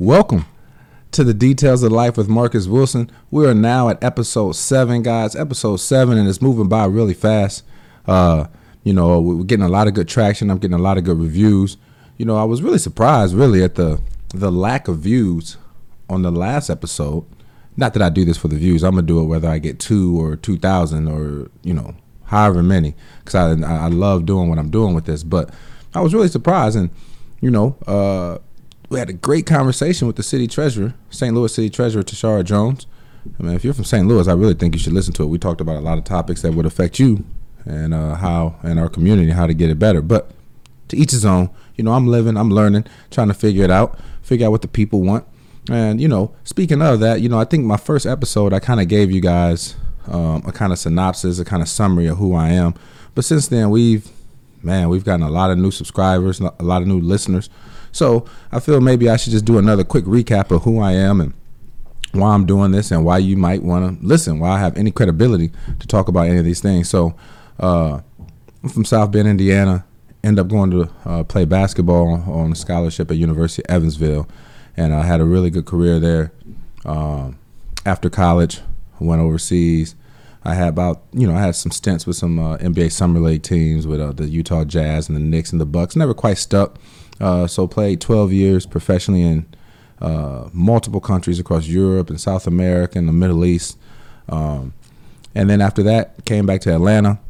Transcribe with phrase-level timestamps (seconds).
[0.00, 0.46] Welcome
[1.10, 3.10] to the Details of Life with Marcus Wilson.
[3.30, 5.36] We are now at episode seven, guys.
[5.36, 7.64] Episode seven, and it's moving by really fast.
[8.06, 8.46] Uh,
[8.82, 10.50] you know, we're getting a lot of good traction.
[10.50, 11.76] I'm getting a lot of good reviews.
[12.16, 14.00] You know, I was really surprised, really, at the
[14.30, 15.58] the lack of views
[16.08, 17.26] on the last episode.
[17.76, 18.82] Not that I do this for the views.
[18.82, 21.94] I'm gonna do it whether I get two or two thousand or you know
[22.24, 25.22] however many, because I I love doing what I'm doing with this.
[25.22, 25.50] But
[25.94, 26.88] I was really surprised, and
[27.42, 28.38] you know, uh,
[28.90, 31.34] we had a great conversation with the city treasurer, St.
[31.34, 32.86] Louis City Treasurer Tishaura Jones.
[33.38, 34.06] I mean, if you're from St.
[34.06, 35.26] Louis, I really think you should listen to it.
[35.26, 37.24] We talked about a lot of topics that would affect you
[37.64, 40.02] and uh, how and our community how to get it better.
[40.02, 40.30] But
[40.90, 41.50] to each his own.
[41.76, 44.68] You know, I'm living, I'm learning, trying to figure it out, figure out what the
[44.68, 45.24] people want.
[45.70, 48.80] And you know, speaking of that, you know, I think my first episode I kind
[48.80, 49.76] of gave you guys
[50.08, 52.74] um, a kind of synopsis, a kind of summary of who I am.
[53.14, 54.10] But since then, we've
[54.62, 57.48] man, we've gotten a lot of new subscribers, a lot of new listeners.
[57.92, 61.20] So I feel maybe I should just do another quick recap of who I am
[61.20, 61.34] and
[62.12, 64.90] why I'm doing this and why you might want to listen, why I have any
[64.90, 66.88] credibility to talk about any of these things.
[66.88, 67.14] So
[67.58, 68.00] uh,
[68.62, 69.84] I'm from South Bend, Indiana
[70.22, 74.28] end up going to uh, play basketball on a scholarship at University of Evansville,
[74.76, 76.32] and I had a really good career there.
[76.84, 77.38] Um,
[77.86, 78.60] after college,
[78.98, 79.94] went overseas.
[80.42, 83.42] I had about you know I had some stints with some uh, NBA summer league
[83.42, 85.96] teams with uh, the Utah Jazz and the Knicks and the Bucks.
[85.96, 86.78] Never quite stuck.
[87.20, 89.46] Uh, so played 12 years professionally in
[90.00, 93.78] uh, multiple countries across Europe and South America and the Middle East.
[94.28, 94.72] Um,
[95.34, 97.20] and then after that, came back to Atlanta.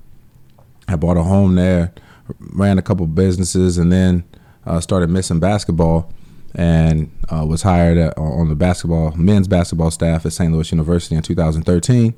[0.86, 1.92] I bought a home there
[2.38, 4.24] ran a couple businesses, and then
[4.66, 6.12] uh, started missing basketball,
[6.54, 10.52] and uh, was hired at, on the basketball men's basketball staff at St.
[10.52, 12.14] Louis University in 2013.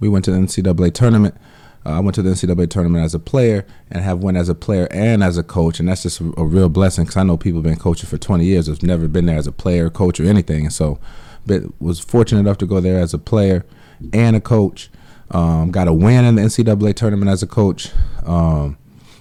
[0.00, 1.36] We went to the NCAA tournament.
[1.84, 4.54] Uh, I went to the NCAA tournament as a player and have went as a
[4.54, 7.58] player and as a coach, and that's just a, real blessing because I know people
[7.58, 8.68] have been coaching for 20 years.
[8.68, 10.98] I've never been there as a player, coach, or anything, and so
[11.46, 13.64] but was fortunate enough to go there as a player
[14.12, 14.90] and a coach.
[15.30, 17.90] Um, got a win in the NCAA tournament as a coach.
[18.24, 18.76] Um,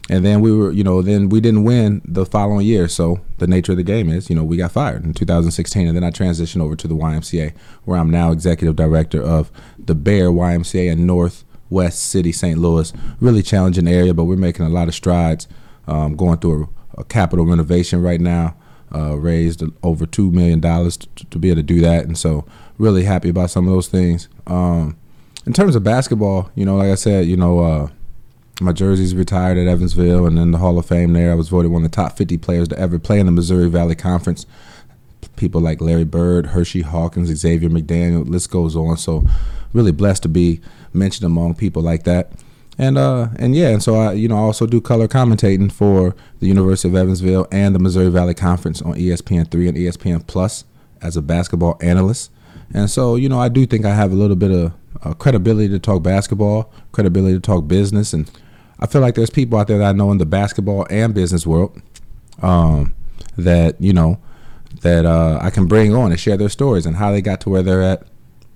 [0.09, 2.89] and then we were, you know, then we didn't win the following year.
[2.89, 5.95] So the nature of the game is, you know, we got fired in 2016, and
[5.95, 7.53] then I transitioned over to the YMCA,
[7.85, 11.05] where I'm now executive director of the Bear YMCA in
[11.71, 12.57] Northwest City, St.
[12.57, 12.91] Louis.
[13.19, 15.47] Really challenging area, but we're making a lot of strides.
[15.87, 18.55] Um, going through a, a, capital renovation right now.
[18.93, 22.45] Uh, raised over two million dollars to, to, be able to do that, and so
[22.77, 24.27] really happy about some of those things.
[24.47, 24.97] Um,
[25.45, 27.59] in terms of basketball, you know, like I said, you know.
[27.59, 27.89] Uh,
[28.59, 31.31] my jersey's retired at Evansville and in the Hall of Fame there.
[31.31, 33.67] I was voted one of the top 50 players to ever play in the Missouri
[33.67, 34.45] Valley Conference.
[35.35, 38.97] People like Larry Bird, Hersey Hawkins, Xavier McDaniel, list goes on.
[38.97, 39.23] So
[39.73, 40.61] really blessed to be
[40.93, 42.31] mentioned among people like that.
[42.77, 46.15] And uh and yeah, and so I you know I also do color commentating for
[46.39, 50.63] the University of Evansville and the Missouri Valley Conference on ESPN3 and ESPN Plus
[51.01, 52.31] as a basketball analyst.
[52.73, 55.67] And so, you know, I do think I have a little bit of uh, credibility
[55.69, 58.31] to talk basketball, credibility to talk business, and
[58.79, 61.45] I feel like there's people out there that I know in the basketball and business
[61.45, 61.79] world
[62.41, 62.93] um,
[63.37, 64.19] that you know
[64.81, 67.49] that uh, I can bring on and share their stories and how they got to
[67.49, 68.07] where they're at,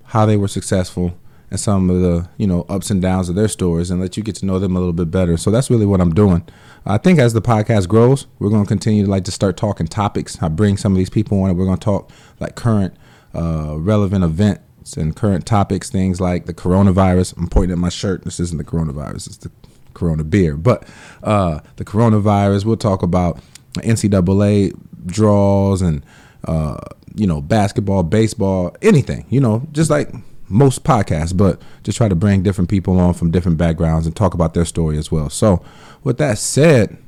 [0.04, 1.16] how they were successful,
[1.50, 4.22] and some of the you know ups and downs of their stories, and let you
[4.22, 5.36] get to know them a little bit better.
[5.36, 6.46] So that's really what I'm doing.
[6.84, 9.86] I think as the podcast grows, we're going to continue to like to start talking
[9.86, 10.42] topics.
[10.42, 12.94] I bring some of these people on, and we're going to talk like current,
[13.34, 17.36] uh, relevant events and current topics, things like the coronavirus.
[17.36, 18.24] I'm pointing at my shirt.
[18.24, 19.26] This isn't the coronavirus.
[19.26, 19.50] It's the
[19.96, 20.56] Corona beer.
[20.56, 20.86] But
[21.22, 23.40] uh, the coronavirus, we'll talk about
[23.74, 26.04] NCAA draws and
[26.44, 26.78] uh,
[27.14, 29.26] you know basketball, baseball, anything.
[29.28, 30.12] You know, just like
[30.48, 34.34] most podcasts, but just try to bring different people on from different backgrounds and talk
[34.34, 35.28] about their story as well.
[35.28, 35.62] So,
[36.04, 36.98] with that said,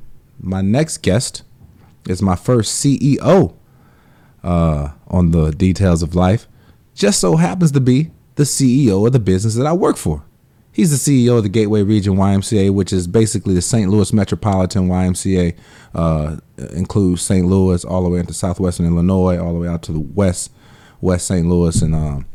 [0.41, 1.43] my next guest
[2.09, 3.55] is my first CEO
[4.43, 6.47] uh, on the details of life.
[6.95, 10.25] Just so happens to be the CEO of the business that I work for.
[10.73, 13.91] He's the CEO of the Gateway Region YMCA, which is basically the St.
[13.91, 15.57] Louis Metropolitan YMCA.
[15.95, 16.37] Uh,
[16.73, 17.47] includes St.
[17.47, 20.53] Louis all the way into southwestern Illinois, all the way out to the west,
[21.01, 21.49] West St.
[21.49, 22.27] Louis, and um,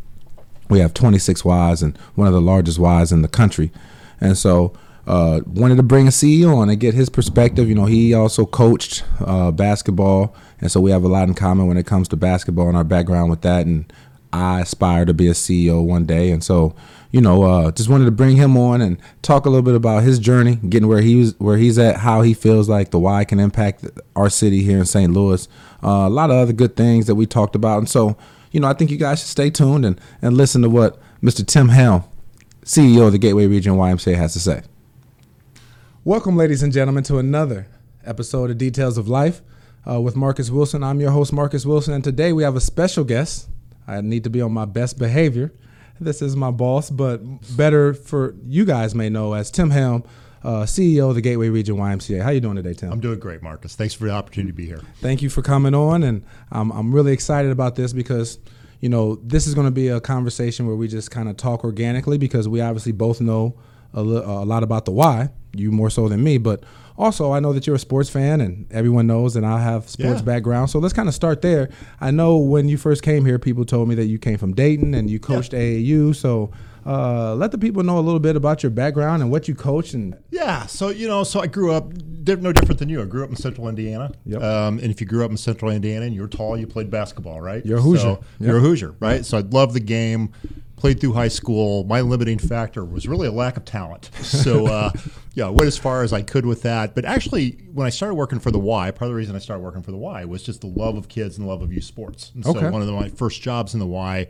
[0.73, 3.71] we have 26 Ys and one of the largest Ys in the country.
[4.19, 4.73] And so,
[5.05, 7.69] uh, wanted to bring a CEO on and get his perspective.
[7.69, 11.67] You know, he also coached uh, basketball, and so we have a lot in common
[11.67, 13.65] when it comes to basketball and our background with that.
[13.65, 13.91] And
[14.31, 16.73] I aspire to be a CEO one day, and so
[17.13, 20.01] you know, uh, just wanted to bring him on and talk a little bit about
[20.01, 23.23] his journey, getting where he was, where he's at, how he feels like the Y
[23.23, 23.85] can impact
[24.15, 25.13] our city here in St.
[25.13, 25.47] Louis.
[25.83, 28.17] Uh, a lot of other good things that we talked about, and so
[28.53, 31.45] you know, I think you guys should stay tuned and and listen to what Mr.
[31.45, 32.03] Tim Helm,
[32.63, 34.61] CEO of the Gateway Region YMCA, has to say.
[36.05, 37.67] Welcome, ladies and gentlemen, to another
[38.05, 39.41] episode of Details of Life.
[39.89, 40.83] uh, with Marcus Wilson.
[40.83, 43.49] I'm your host, Marcus Wilson, and today we have a special guest.
[43.87, 45.51] I need to be on my best behavior.
[45.99, 47.19] This is my boss, but
[47.57, 50.03] better for you guys may know as Tim Helm,
[50.43, 52.21] uh, CEO of the Gateway Region YMCA.
[52.21, 52.91] How you doing today, Tim?
[52.91, 53.75] I'm doing great, Marcus.
[53.75, 54.81] Thanks for the opportunity to be here.
[54.99, 58.39] Thank you for coming on, and I'm I'm really excited about this because
[58.81, 61.63] you know this is going to be a conversation where we just kind of talk
[61.63, 63.55] organically because we obviously both know
[63.93, 65.29] a, li- a lot about the Y.
[65.55, 66.63] You more so than me, but
[66.97, 70.19] also I know that you're a sports fan, and everyone knows that I have sports
[70.19, 70.25] Yeah.
[70.25, 70.71] background.
[70.71, 71.69] So let's kind of start there.
[72.01, 74.93] I know when you first came here, people told me that you came from Dayton
[74.95, 76.15] and you coached AAU.
[76.15, 76.49] So
[76.85, 79.93] uh, let the people know a little bit about your background and what you coach.
[79.93, 83.01] and Yeah, so you know, so I grew up no different than you.
[83.01, 84.11] I grew up in Central Indiana.
[84.25, 84.41] Yep.
[84.41, 87.41] Um, and if you grew up in Central Indiana and you're tall, you played basketball,
[87.41, 87.65] right?
[87.65, 88.01] You're a Hoosier.
[88.01, 88.09] So
[88.39, 88.47] Yep.
[88.47, 89.25] You're a Hoosier, right?
[89.25, 90.31] So I love the game.
[90.75, 91.85] Played through high school.
[91.85, 94.09] My limiting factor was really a lack of talent.
[94.21, 94.91] So uh,
[95.33, 96.93] yeah, I went as far as I could with that.
[96.93, 99.63] But actually, when I started working for the Y, part of the reason I started
[99.63, 101.85] working for the Y was just the love of kids and the love of youth
[101.85, 102.31] sports.
[102.35, 104.27] And so one of the, my first jobs in the Y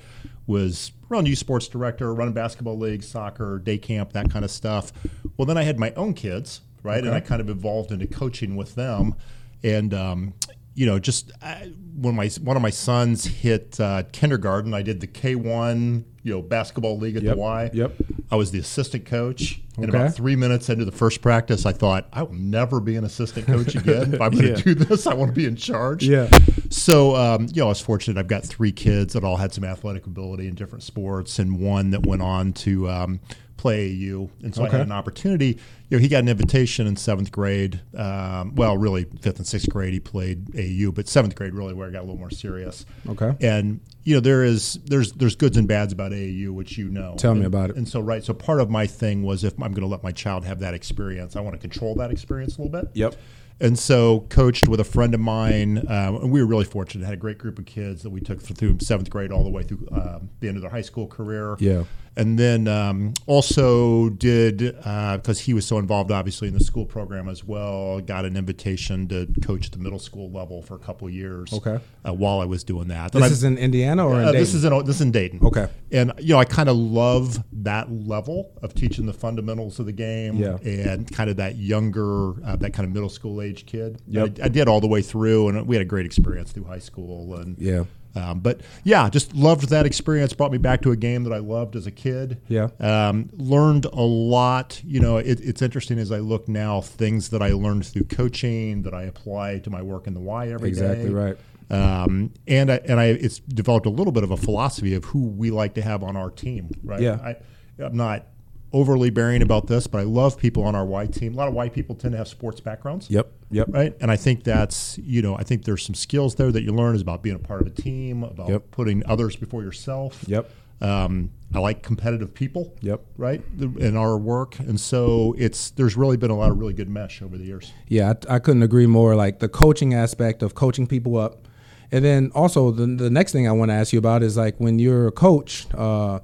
[0.47, 4.93] was run youth sports director, running basketball leagues, soccer, day camp, that kind of stuff.
[5.35, 7.03] Well, then I had my own kids, right?
[7.03, 9.15] And I kind of evolved into coaching with them.
[9.61, 10.33] And, um,
[10.75, 14.99] you know, just I, when my one of my sons hit uh, kindergarten, I did
[15.01, 17.69] the K one, you know, basketball league at Yep, the Y.
[17.73, 17.93] yep.
[18.31, 19.59] I was the assistant coach.
[19.73, 19.83] okay.
[19.83, 23.03] And about three minutes into the first practice, I thought, I will never be an
[23.03, 24.15] assistant coach again.
[24.15, 24.55] if I'm going to Yeah.
[24.55, 26.03] do this, I want to be in charge.
[26.07, 26.27] Yeah.
[26.69, 28.17] So, um, you know, I was fortunate.
[28.19, 31.91] I've got three kids that all had some athletic ability in different sports, and one
[31.91, 33.19] that went on to um,
[33.57, 34.29] play AU.
[34.41, 34.75] And so Okay.
[34.75, 35.57] I had an opportunity.
[35.89, 37.81] You know, he got an invitation in seventh grade.
[37.95, 41.87] Um, well, really, fifth and sixth grade, he played AU, but seventh grade really where
[41.87, 42.85] I got a little more serious.
[43.07, 43.33] Okay.
[43.41, 47.15] And you know, there is there's there's goods and bads about AU, which you know.
[47.17, 47.75] Tell me about it.
[47.77, 48.23] And so, right.
[48.23, 50.73] So part of my thing was if I'm going to let my child have that
[50.73, 52.91] experience, I want to control that experience a little bit.
[52.95, 53.15] Yep.
[53.59, 57.05] And so, coached with a friend of mine, um, and we were really fortunate.
[57.05, 59.61] Had a great group of kids that we took through seventh grade all the way
[59.61, 61.55] through um, the end of their high school career.
[61.59, 61.83] Yeah.
[62.15, 67.27] And then um, also did because he was so involved, obviously, in the school program
[67.27, 67.99] as well.
[68.01, 71.51] Got an invitation to coach at the middle school level for a couple of years.
[71.51, 71.79] Okay.
[72.07, 74.39] Uh, while I was doing that, This I- is in Indiana or in uh, Dayton?
[74.41, 75.39] this is in this is in Dayton.
[75.43, 75.67] Okay.
[75.91, 79.91] And you know, I kind of love that level of teaching the fundamentals of the
[79.91, 80.35] game.
[80.35, 80.57] Yeah.
[80.63, 84.01] And kind of that younger, uh, that kind of middle school age kid.
[84.07, 84.39] Yep.
[84.41, 86.79] I, I did all the way through, and we had a great experience through high
[86.79, 87.35] school.
[87.35, 87.85] And Yeah.
[88.15, 90.33] Um, but yeah, just loved that experience.
[90.33, 92.41] Brought me back to a game that I loved as a kid.
[92.47, 92.69] Yeah.
[92.79, 94.81] Um, learned a lot.
[94.83, 98.83] You know, it, it's interesting as I look now, things that I learned through coaching
[98.83, 100.85] that I apply to my work in the Y every day.
[100.85, 101.37] Exactly right.
[101.69, 105.27] Um, and I, and I, it's developed a little bit of a philosophy of who
[105.29, 106.69] we like to have on our team.
[106.83, 107.01] Right.
[107.01, 107.15] Yeah.
[107.15, 107.37] I,
[107.83, 108.27] I'm not
[108.73, 111.33] overly bearing about this, but I love people on our Y team.
[111.33, 113.31] A lot of Y people tend to have sports backgrounds Yep.
[113.51, 113.67] Yep.
[113.69, 113.95] right?
[114.01, 116.95] And I think that's you know I think there's some skills there that you learn
[116.95, 118.71] is about being a part of a team, about Yep.
[118.71, 120.23] putting others before yourself.
[120.27, 120.49] Yep.
[120.81, 122.73] Um, I like competitive people.
[122.81, 123.01] Yep.
[123.15, 126.89] Right in our work, and so it's there's really been a lot of really good
[126.89, 127.71] mesh over the years.
[127.87, 129.15] Yeah, I, I couldn't agree more.
[129.15, 131.47] Like the coaching aspect of coaching people up,
[131.91, 134.59] and then also the the next thing I want to ask you about is like
[134.59, 136.19] when you're a coach, uh,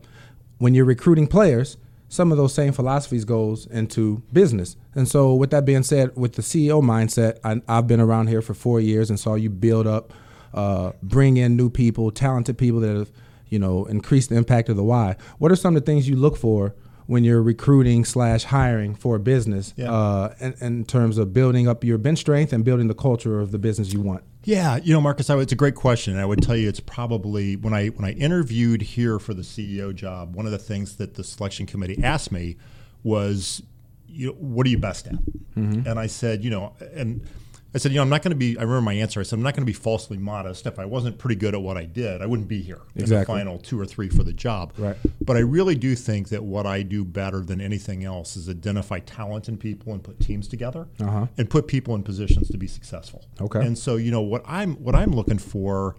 [0.57, 1.78] when you're recruiting players,
[2.10, 4.76] some of those same philosophies goes into business.
[4.96, 8.42] And so, with that being said, with the CEO mindset, I, I've been around here
[8.42, 10.12] for four years and saw you build up,
[10.54, 13.12] uh, bring in new people, talented people that have,
[13.48, 15.16] you know, increased the impact of the Y.
[15.38, 16.75] What are some of the things you look for?
[17.06, 19.92] When you're recruiting slash hiring for a business, Yeah.
[19.92, 23.50] uh, in, in terms of building up your bench strength and building the culture of
[23.51, 24.24] the business you want.
[24.43, 26.17] Yeah, you know, Marcus, would- it's a great question.
[26.17, 29.93] I would tell you, it's probably when I when I interviewed here for the CEO
[29.93, 32.55] job, one of the things that the selection committee asked me
[33.03, 33.62] was,
[34.08, 35.13] you know, what are you best at?
[35.55, 35.88] Mm-hmm.
[35.88, 37.22] And I said, you know, and
[37.74, 38.58] I said, you know, I'm not going to be.
[38.58, 39.20] I remember my answer.
[39.20, 40.66] I said, I'm not going to be falsely modest.
[40.66, 43.26] If I wasn't pretty good at what I did, I wouldn't be here in the
[43.26, 44.74] final two or three for the job.
[44.78, 44.98] Right.
[45.22, 49.00] But I really do think that what I do better than anything else is identify
[49.00, 51.28] talent in people and put teams together Uh-huh.
[51.38, 53.26] and put people in positions to be successful.
[53.40, 53.60] Okay.
[53.64, 55.96] And so you know what I'm what I'm looking for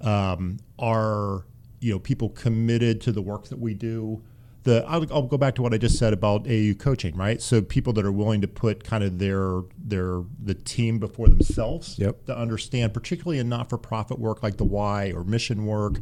[0.00, 1.44] um, are
[1.80, 4.22] you know people committed to the work that we do.
[4.64, 7.42] The I'll, I'll go back to what I just said about AU coaching, right?
[7.42, 11.98] So people that are willing to put kind of their their the team before themselves
[11.98, 12.26] Yep.
[12.26, 15.98] to understand, particularly in not for profit work like the Y or mission work.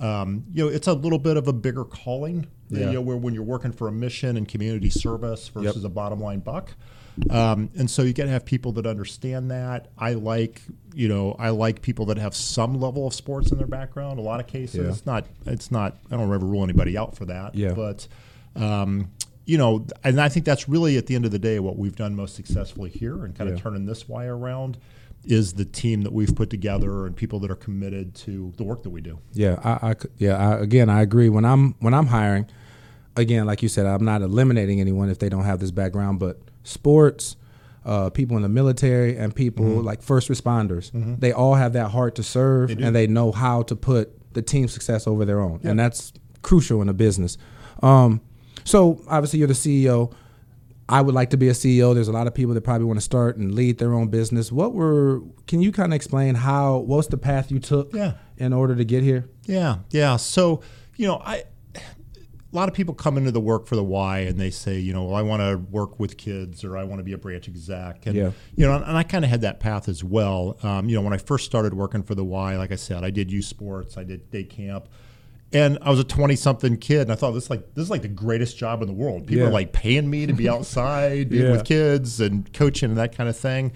[0.00, 2.46] Um, you know, it's a little bit of a bigger calling.
[2.70, 2.86] Yeah.
[2.86, 6.20] You know, where when you're working for a mission and community service versus a bottom
[6.20, 6.74] line buck.
[7.30, 9.88] Um, and so you got to have people that understand that.
[9.98, 10.62] I like,
[10.94, 14.18] you know, I like people that have some level of sports in their background.
[14.18, 14.88] A lot of cases, Yeah.
[14.90, 15.96] it's not, it's not.
[16.10, 17.54] I don't ever rule anybody out for that.
[17.54, 17.72] Yeah.
[17.74, 18.06] But,
[18.56, 19.10] um,
[19.44, 21.96] you know, and I think that's really at the end of the day what we've
[21.96, 24.76] done most successfully here and kind of turning this Y around
[25.24, 28.82] is the team that we've put together and people that are committed to the work
[28.82, 29.18] that we do.
[29.32, 31.28] Yeah, I, I yeah, I, again, I agree.
[31.28, 32.46] When I'm when I'm hiring,
[33.16, 36.40] again, like you said, I'm not eliminating anyone if they don't have this background, but
[36.68, 37.36] sports,
[37.84, 42.14] uh, people in the military, and people like first responders, they all have that heart
[42.16, 42.84] to serve, do.
[42.84, 46.82] and they know how to put the team success over their own, and that's crucial
[46.82, 47.38] in a business.
[47.82, 48.20] Um,
[48.64, 50.12] so obviously, you're the CEO.
[50.90, 51.94] I would like to be a CEO.
[51.94, 54.50] There's a lot of people that probably want to start and lead their own business.
[54.50, 55.20] What were?
[55.46, 56.78] Can you kind of explain how?
[56.78, 57.92] What's the path you took?
[57.94, 58.14] Yeah.
[58.38, 59.28] In order to get here.
[59.44, 60.16] Yeah, yeah.
[60.16, 60.62] So,
[60.96, 61.44] you know, I
[62.50, 64.92] a lot of people come into the work for the Y and they say, you
[64.94, 67.46] know, well, I want to work with kids or I want to be a branch
[67.46, 68.06] exec.
[68.06, 68.30] And, Yeah.
[68.56, 70.56] you know, and I kind of had that path as well.
[70.62, 73.10] Um, you know, when I first started working for the Y, like I said, I
[73.10, 74.88] did youth sports, I did day camp.
[75.52, 77.90] And I was a 20 something kid and I thought this is like this is
[77.90, 79.26] like the greatest job in the world.
[79.26, 79.48] People Yeah.
[79.48, 81.52] are like paying me to be outside being Yeah.
[81.52, 83.72] with kids and coaching and that kind of thing.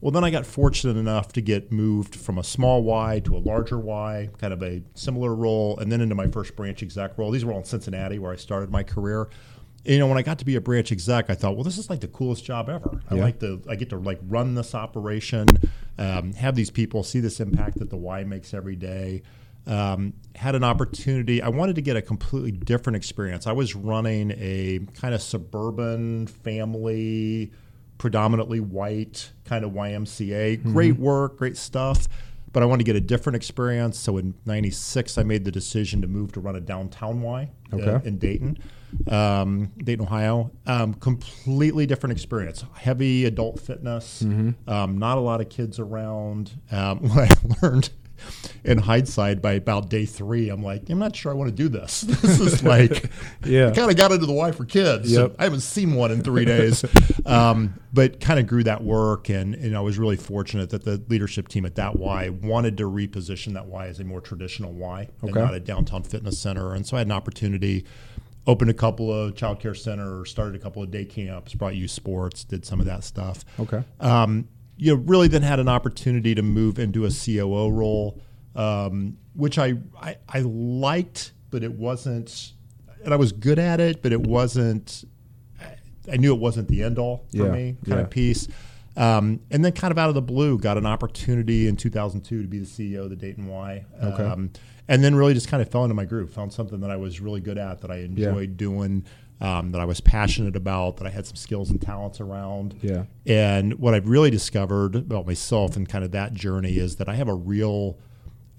[0.00, 3.38] Well, then I got fortunate enough to get moved from a small Y to a
[3.38, 7.32] larger Y, kind of a similar role, and then into my first branch exec role.
[7.32, 9.28] These were all in Cincinnati where I started my career.
[9.84, 11.78] And, you know, when I got to be a branch exec, I thought, well, this
[11.78, 13.00] is like the coolest job ever.
[13.10, 13.22] I Yeah.
[13.22, 15.46] like the, I get to like run this operation,
[15.98, 19.22] um, have these people see this impact that the Y makes every day.
[19.66, 21.42] Um, had an opportunity.
[21.42, 23.46] I wanted to get a completely different experience.
[23.46, 27.50] I was running a kind of suburban family
[27.98, 30.58] predominantly white kind of YMCA.
[30.58, 30.72] Mm-hmm.
[30.72, 32.08] Great work, great stuff.
[32.50, 33.98] But I wanted to get a different experience.
[33.98, 37.76] So in '96, I made the decision to move to run a downtown Y uh,
[37.76, 38.08] Okay.
[38.08, 38.58] in Dayton,
[39.10, 40.50] um, Dayton, Ohio.
[40.66, 42.64] Um, completely different experience.
[42.74, 44.68] Heavy adult fitness, Mm-hmm.
[44.70, 46.52] um, not a lot of kids around.
[46.70, 47.90] Um, what I learned
[48.64, 51.68] in hindsight by about day three, I'm like, I'm not sure I want to do
[51.68, 52.02] this.
[52.28, 53.10] This is like,
[53.44, 53.70] Yeah.
[53.70, 55.10] Kind of got into the Y for kids.
[55.10, 55.36] Yep.
[55.38, 56.84] I haven't seen one in three days,
[57.26, 61.02] um, but kind of grew that work, and, and I was really fortunate that the
[61.08, 65.08] leadership team at that Y wanted to reposition that Y as a more traditional Y,
[65.22, 66.74] and not a downtown fitness center.
[66.74, 67.84] And so I had an opportunity,
[68.46, 72.44] opened a couple of childcare centers, started a couple of day camps, brought youth sports,
[72.44, 73.44] did some of that stuff.
[73.60, 73.82] Okay.
[74.00, 74.48] Um,
[74.78, 78.20] you really then had an opportunity to move into a COO role,
[78.54, 82.52] um, which I, I I liked, but it wasn't,
[83.04, 85.04] and I was good at it, but it wasn't.
[86.10, 88.04] I knew it wasn't the end all for Yeah, me, kind yeah.
[88.04, 88.48] of piece.
[88.96, 92.48] Um, and then, kind of out of the blue, got an opportunity in 2002 to
[92.48, 93.84] be the CEO of the Dayton Y.
[94.02, 94.22] Okay.
[94.24, 94.50] Um,
[94.88, 96.32] and then really just kind of fell into my groove.
[96.32, 99.04] Found something that I was really good at, that I enjoyed doing,
[99.40, 102.78] um, that I was passionate about, that I had some skills and talents around.
[102.82, 103.04] Yeah.
[103.26, 107.14] And what I've really discovered about myself and kind of that journey is that I
[107.14, 107.98] have a real,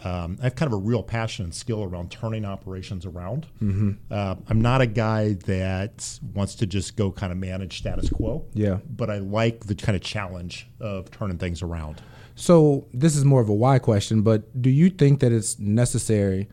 [0.04, 3.48] um, I have kind of a real passion and skill around turning operations around.
[3.62, 3.92] Mm-hmm.
[4.10, 8.46] Uh, I'm not a guy that wants to just go kind of manage status quo.
[8.54, 8.78] Yeah.
[8.90, 12.02] But I like the kind of challenge of turning things around.
[12.36, 16.48] So this is more of a why question, but do you think that it's necessary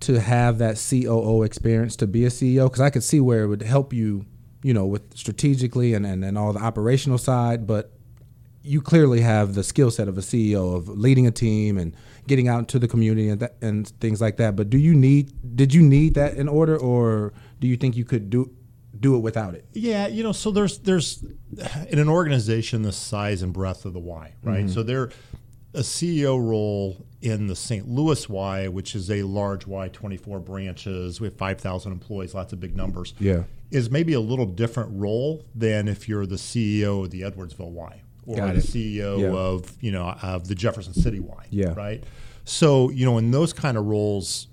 [0.00, 2.66] to have that COO experience to be a CEO?
[2.66, 4.24] Because I could see where it would help you,
[4.62, 7.92] you know, with strategically and, and, and all the operational side, but
[8.62, 12.48] you clearly have the skill set of a CEO of leading a team and getting
[12.48, 14.56] out into the community and that, and things like that.
[14.56, 18.04] But do you need did you need that in order, or do you think you
[18.04, 18.50] could do
[19.00, 19.64] do it without it?
[19.72, 21.24] Yeah, you know, so there's there's
[21.88, 24.64] in an organization the size and breadth of the Y, right?
[24.64, 24.68] Mm-hmm.
[24.68, 25.10] So there
[25.74, 27.88] a CEO role in the St.
[27.88, 32.60] Louis Y, which is a large Y, 24 branches, we have 5,000 employees, lots of
[32.60, 33.14] big numbers.
[33.18, 33.42] Yeah.
[33.70, 38.02] Is maybe a little different role than if you're the CEO of the Edwardsville Y
[38.26, 38.64] or Got the it.
[38.64, 39.28] CEO Yeah.
[39.36, 41.74] of, you know, of the Jefferson City Y, Yeah.
[41.74, 42.02] right?
[42.44, 44.46] So, you know, in those kind of roles,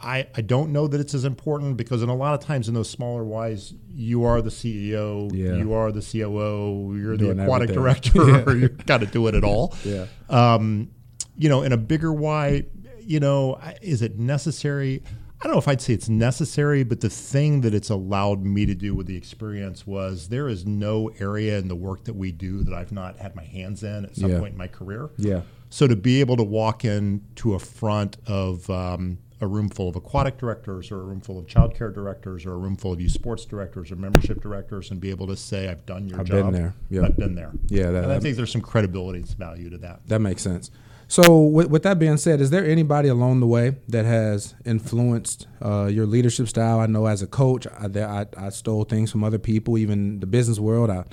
[0.00, 2.74] I, I don't know that it's as important because in a lot of times in
[2.74, 5.56] those smaller Ys, you are the CEO, Yeah.
[5.56, 7.82] you are the COO, you're Doing the aquatic everything.
[8.26, 9.74] director, you've got to do it at all.
[9.84, 10.06] Yeah.
[10.28, 10.90] Um,
[11.36, 12.64] you know, in a bigger Y,
[13.00, 15.02] you know, is it necessary?
[15.40, 18.66] I don't know if I'd say it's necessary, but the thing that it's allowed me
[18.66, 22.32] to do with the experience was there is no area in the work that we
[22.32, 24.38] do that I've not had my hands in at some Yeah.
[24.40, 25.10] point in my career.
[25.16, 25.42] Yeah.
[25.70, 29.96] So to be able to walk into a front of um, a room full of
[29.96, 33.12] aquatic directors, or a room full of childcare directors, or a room full of youth
[33.12, 36.36] sports directors, or membership directors, and be able to say, "I've done your job.
[36.46, 36.74] I've been there.
[36.90, 37.02] Yeah.
[37.04, 40.00] I've been there." Yeah, that- and I think there's some credibility value to that.
[40.06, 40.70] That makes sense.
[41.10, 45.46] So, with, with that being said, is there anybody along the way that has influenced
[45.62, 46.80] uh, your leadership style?
[46.80, 50.26] I know as a coach, I, I, I stole things from other people, even the
[50.26, 50.90] business world.
[50.90, 51.04] I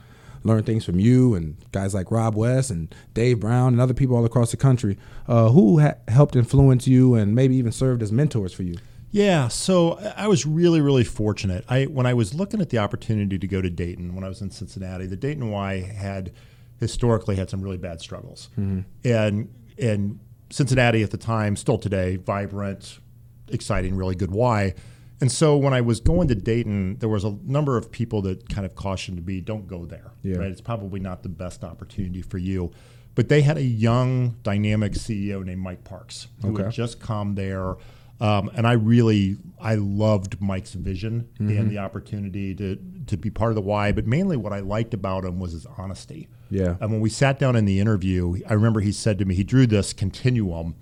[0.46, 4.16] learned things from you and guys like Rob West and Dave Brown and other people
[4.16, 4.98] all across the country.
[5.28, 8.76] Uh, who ha- helped influence you and maybe even served as mentors for you?
[9.12, 11.64] Yeah, so I was really, really fortunate.
[11.70, 14.42] I when I was looking at the opportunity to go to Dayton when I was
[14.42, 16.34] in Cincinnati, the Dayton Y had
[16.80, 18.82] historically had some really bad struggles, mm-hmm.
[19.08, 23.00] and and Cincinnati at the time, still today, vibrant,
[23.48, 24.74] exciting, really good Y.
[25.22, 28.50] And so when I was going to Dayton, there was a number of people that
[28.50, 30.12] kind of cautioned me, "Don't go there.
[30.24, 30.38] Yeah.
[30.38, 30.52] Right?
[30.52, 32.72] It's probably not the best opportunity for you."
[33.16, 36.64] But they had a young, dynamic CEO named Mike Parks who okay.
[36.64, 37.78] had just come there
[38.22, 41.58] um, and I really I loved Mike's vision mm-hmm.
[41.58, 43.92] and the opportunity to to be part of the Y.
[43.92, 46.30] But mainly, what I liked about him was his honesty.
[46.50, 46.76] Yeah.
[46.80, 49.44] And when we sat down in the interview, I remember he said to me, he
[49.44, 50.76] drew this continuum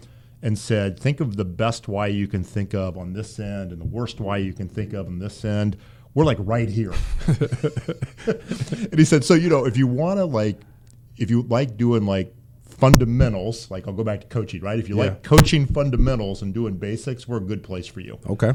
[0.43, 3.81] and said, "Think of the best Y you can think of on this end, and
[3.81, 5.77] the worst Y you can think of on this end."
[6.13, 6.93] We're like right here.
[7.27, 10.59] and he said, "So you know, if you want to like,
[11.17, 12.35] if you like doing like
[12.83, 14.77] fundamentals, like I'll go back to coaching, right?
[14.77, 15.03] If you yeah.
[15.03, 18.19] like coaching fundamentals and doing basics, we're a good place for you.
[18.27, 18.51] Okay.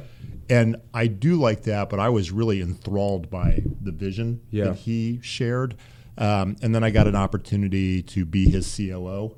[0.51, 4.65] And I do like that, but I was really enthralled by the vision yeah.
[4.65, 5.77] that he shared.
[6.19, 8.83] Um, and then I got an opportunity to be his COO.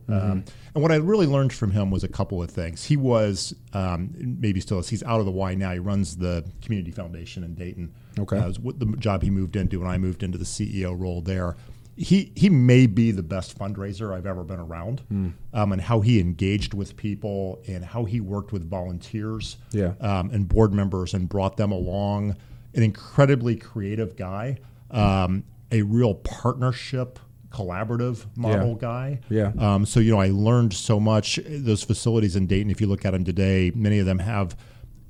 [0.09, 0.13] Mm-hmm.
[0.13, 0.45] Um,
[0.75, 2.85] and what I really learned from him was a couple of things.
[2.85, 5.73] He was, um, maybe still is, he's out of the Y now.
[5.73, 7.95] He runs the Community Foundation in Dayton.
[8.19, 8.39] Okay.
[8.39, 11.57] Uh, was the job he moved into, and I moved into the CEO role there
[12.01, 15.35] he he may be the best fundraiser I've ever been around, mm.
[15.53, 19.93] um, and how he engaged with people and how he worked with volunteers, yeah.
[20.01, 22.37] um, and board members and brought them along.
[22.75, 24.59] An incredibly creative guy,
[24.91, 27.19] um, a real partnership,
[27.51, 28.79] collaborative model yeah.
[28.79, 29.21] guy.
[29.29, 29.53] Yeah.
[29.59, 31.39] Um, so you know, I learned so much.
[31.47, 34.57] Those facilities in Dayton, if you look at them today, many of them have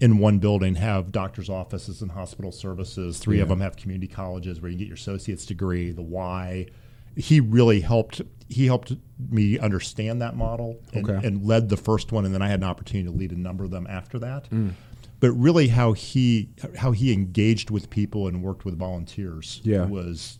[0.00, 3.18] in one building have doctor's offices and hospital services.
[3.18, 3.42] Three yeah.
[3.44, 5.92] of them have community colleges where you get your associate's degree.
[5.92, 6.66] The Y.
[7.16, 8.22] He really helped.
[8.48, 8.92] He helped
[9.30, 11.26] me understand that model and, okay.
[11.26, 13.64] and, led the first one, and then I had an opportunity to lead a number
[13.64, 14.48] of them after that.
[14.50, 14.72] Mm.
[15.18, 19.84] But really, how he how he engaged with people and worked with volunteers yeah.
[19.84, 20.38] was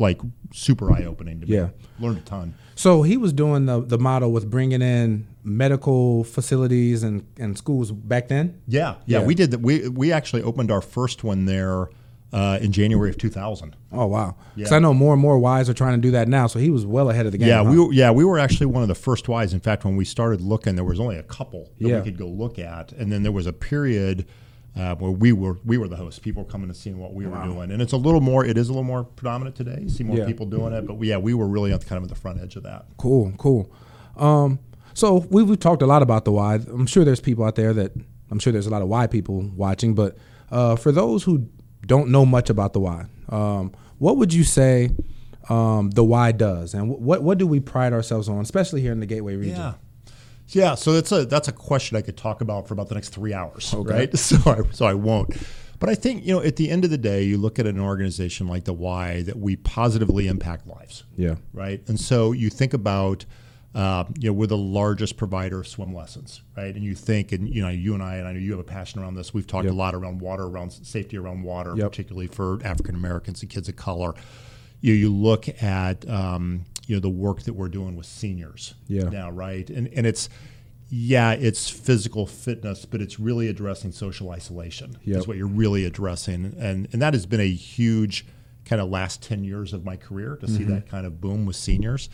[0.00, 0.20] like
[0.52, 1.54] super eye opening to me.
[1.54, 1.68] Yeah,
[2.00, 2.54] learned a ton.
[2.74, 7.92] So he was doing the the model with bringing in medical facilities and, and schools
[7.92, 8.60] back then.
[8.66, 9.26] Yeah, yeah, yeah.
[9.26, 9.60] we did that.
[9.60, 11.88] We we actually opened our first one there.
[12.32, 13.74] Uh, in January of 2000.
[13.90, 14.36] Oh wow!
[14.54, 14.76] Because yeah.
[14.76, 16.46] I know more and more Ys are trying to do that now.
[16.46, 17.48] So he was well ahead of the game.
[17.48, 17.70] Yeah, huh?
[17.72, 19.52] we were, yeah we were actually one of the first Ys.
[19.52, 21.98] In fact, when we started looking, there was only a couple that yeah.
[21.98, 24.28] we could go look at, and then there was a period
[24.76, 26.18] uh, where we were we were the hosts.
[26.18, 27.40] People were coming and seeing what we wow.
[27.40, 28.44] were doing, and it's a little more.
[28.44, 29.88] It is a little more predominant today.
[29.88, 30.26] See more yeah.
[30.26, 32.40] people doing it, but we, yeah, we were really on kind of at the front
[32.40, 32.86] edge of that.
[32.96, 33.70] Cool, cool.
[34.16, 34.58] Um,
[34.94, 36.54] so we, we've talked a lot about the Y.
[36.54, 37.92] I'm sure there's people out there that
[38.30, 40.16] I'm sure there's a lot of Y people watching, but
[40.50, 41.48] uh, for those who
[41.86, 44.90] don't know much about the Y, um, what would you say
[45.48, 49.00] um, the Y does, and what what do we pride ourselves on, especially here in
[49.00, 49.56] the Gateway region?
[49.56, 49.74] Yeah.
[50.52, 53.10] Yeah, so that's a that's a question I could talk about for about the next
[53.10, 53.92] three hours, okay.
[53.92, 54.10] right?
[54.18, 55.36] So I, so I won't.
[55.78, 57.80] But I think you know, at the end of the day, you look at an
[57.80, 61.04] organization like the Y that we positively impact lives.
[61.16, 61.36] Yeah.
[61.52, 61.82] Right.
[61.88, 63.24] And so you think about,
[63.74, 66.74] uh, you know, we're the largest provider of swim lessons, right?
[66.74, 68.64] And you think, and you know, you and I, and I know you have a
[68.64, 69.32] passion around this.
[69.32, 69.72] We've talked yep.
[69.72, 71.90] a lot around water, around safety around water, yep.
[71.90, 74.14] particularly for African Americans and kids of color.
[74.82, 79.04] You you look at um, you know the work that we're doing with seniors yeah.
[79.04, 79.70] now, right?
[79.70, 80.28] And and it's
[80.88, 84.98] yeah, it's physical fitness, but it's really addressing social isolation.
[85.04, 85.18] Yep.
[85.18, 88.26] Is what you're really addressing, and and that has been a huge
[88.64, 90.56] kind of last 10 years of my career to mm-hmm.
[90.56, 92.08] see that kind of boom with seniors.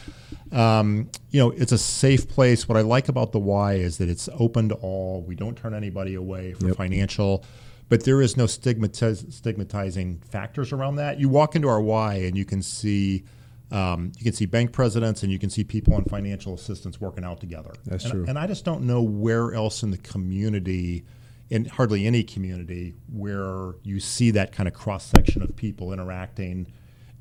[0.53, 2.69] Um, you know, it's a safe place.
[2.69, 5.23] What I like about the Y is that it's open to all.
[5.23, 6.77] We don't turn anybody away for yep.
[6.77, 7.45] financial,
[7.89, 11.19] but there is no stigmatiz- stigmatizing factors around that.
[11.19, 13.25] You walk into our Y and you can see
[13.71, 17.25] um, you can see bank presidents and you can see people on financial assistance working
[17.25, 17.73] out together.
[17.85, 18.25] That's and, true.
[18.29, 21.05] And I just don't know where else in the community,
[21.51, 26.73] in hardly any community, where you see that kind of cross section of people interacting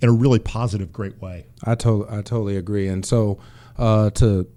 [0.01, 1.47] in a really positive, great way.
[1.63, 2.87] I totally, I totally agree.
[2.87, 3.39] And so
[3.77, 4.47] uh, to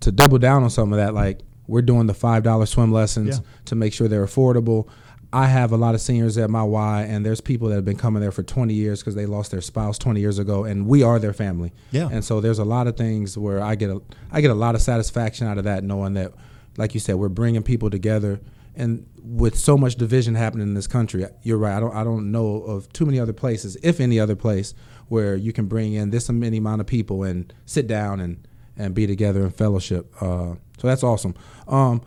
[0.00, 3.38] to double down on some of that, like we're doing the five dollar swim lessons
[3.38, 3.48] yeah.
[3.66, 4.88] to make sure they're affordable.
[5.36, 7.98] I have a lot of seniors at my Y, and there's people that have been
[7.98, 11.02] coming there for 20 years because they lost their spouse 20 years ago, and we
[11.02, 11.74] are their family.
[11.90, 12.08] Yeah.
[12.10, 14.00] And so there's a lot of things where I get a
[14.32, 16.32] I get a lot of satisfaction out of that, knowing that,
[16.78, 18.40] like you said, we're bringing people together.
[18.76, 21.76] And with so much division happening in this country, you're right.
[21.76, 24.72] I don't I don't know of too many other places, if any other place,
[25.08, 28.94] where you can bring in this many amount of people and sit down and and
[28.94, 30.14] be together in fellowship.
[30.18, 31.34] Uh, so that's awesome.
[31.68, 32.00] Um,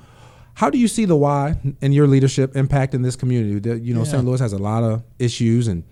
[0.60, 3.70] how do you see the Y and your leadership impacting this community?
[3.80, 4.06] You know, yeah.
[4.06, 4.26] St.
[4.26, 5.86] Louis has a lot of issues, and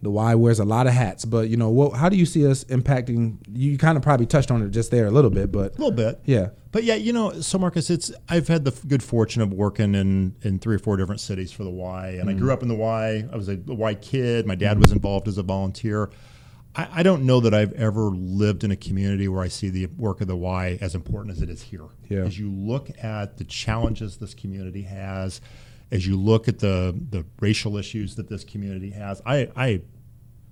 [0.00, 2.46] the Y wears a lot of hats, but you know, what, how do you see
[2.46, 3.36] us impacting?
[3.52, 5.90] You kind of probably touched on it just there a little bit, but A little
[5.90, 6.22] bit.
[6.24, 9.94] yeah, But yeah, you know, so Marcus, it's I've had the good fortune of working
[9.94, 12.54] in in three or four different cities for the Y, and I grew mm.
[12.54, 13.26] up in the Y.
[13.30, 14.46] I was a, a Y kid.
[14.46, 14.96] My dad was mm-hmm.
[14.96, 16.08] involved as a volunteer.
[16.76, 19.86] I, I don't know that I've ever lived in a community where I see the
[19.96, 21.86] work of the Y as important as it is here.
[22.08, 22.20] Yeah.
[22.20, 25.40] As you look at the challenges this community has,
[25.90, 29.82] as you look at the the racial issues that this community has, I I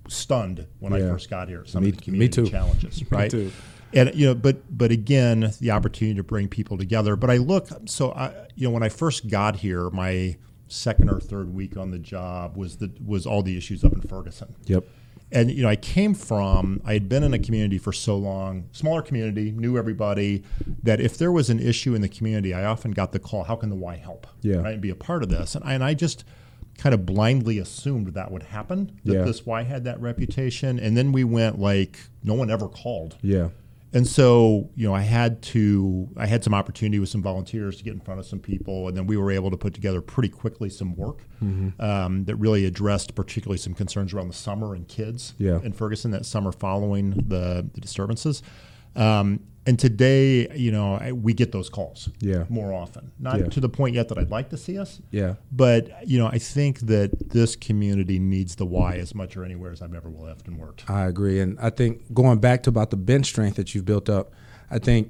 [0.07, 1.65] stunned when I first got here.
[1.65, 2.49] Some Me- of the me community too.
[2.49, 3.31] challenges, right?
[3.31, 3.51] too.
[3.93, 7.15] And you know, but but again, the opportunity to bring people together.
[7.15, 11.19] But I look, so I, you know, when I first got here, my second or
[11.19, 14.55] third week on the job was the was all the issues up in Ferguson.
[14.65, 14.83] yep,
[15.33, 18.65] And you know, I came from I had been in a community for so long,
[18.71, 20.43] smaller community, knew everybody,
[20.83, 23.55] that if there was an issue in the community, I often got the call, "How
[23.55, 24.57] can the Y help?" Yeah.
[24.57, 25.55] right, and be a part of this.
[25.55, 26.23] And I, and I just
[26.77, 28.91] kind of blindly assumed that would happen.
[29.05, 29.21] That Yeah.
[29.23, 33.17] this Y had that reputation, and then we went like no one ever called.
[33.21, 33.49] yeah,
[33.93, 37.83] And so, you know, I had to, I had some opportunity with some volunteers to
[37.83, 40.29] get in front of some people, and then we were able to put together pretty
[40.29, 41.81] quickly some work Mm-hmm.
[41.81, 45.59] um, that really addressed particularly some concerns around the summer and kids Yeah.
[45.61, 48.41] in Ferguson that summer following the, the disturbances.
[48.95, 52.43] Um, and today, you know, I, we get those calls Yeah.
[52.49, 53.11] more often.
[53.19, 53.45] Not Yeah.
[53.47, 56.37] to the point yet that I'd like to see us, yeah, but you know, I
[56.37, 60.47] think that this community needs the Y as much or anywhere as I've ever lived
[60.47, 60.89] and worked.
[60.89, 61.39] I agree.
[61.39, 64.31] And I think going back to about the bench strength that you've built up,
[64.69, 65.09] I think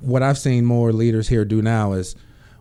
[0.00, 2.14] what I've seen more leaders here do now is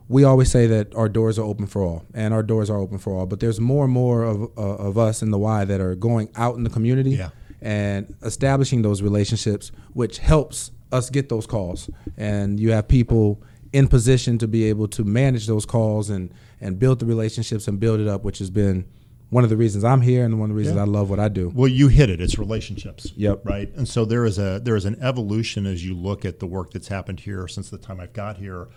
[0.08, 3.00] we always say that our doors are open for all, and our doors are open
[3.00, 3.26] for all.
[3.26, 6.30] But there's more and more of, uh, of us in the Y that are going
[6.36, 7.30] out in the community Yeah.
[7.62, 11.90] and establishing those relationships, which helps us get those calls.
[12.18, 13.42] And you have people
[13.74, 17.80] in position to be able to manage those calls and and build the relationships and
[17.80, 18.86] build it up, which has been
[19.30, 20.84] one of the reasons I'm here and one of the reasons Yeah.
[20.84, 21.52] I love what I do.
[21.54, 22.22] Well, you hit it.
[22.22, 23.12] It's relationships.
[23.18, 23.42] Yep.
[23.46, 23.70] Right.
[23.76, 26.72] And so there is a there is an evolution as you look at the work
[26.72, 28.68] that's happened here since the time I've got here,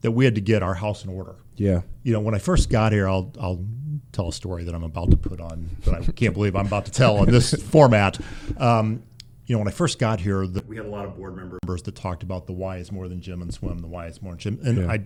[0.00, 1.36] that we had to get our house in order.
[1.56, 1.82] Yeah.
[2.04, 3.64] You know, when I first got here, I'll I'll
[4.12, 6.86] tell a story that I'm about to put on that I can't believe I'm about
[6.86, 8.18] to tell on this format.
[8.56, 9.02] Um,
[9.46, 11.82] you know, when I first got here, the, we had a lot of board members
[11.82, 13.78] that talked about the Y is more than gym and swim.
[13.78, 14.90] The Y is more than gym, and Yeah.
[14.90, 15.04] I